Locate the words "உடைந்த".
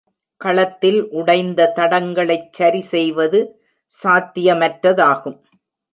1.09-1.73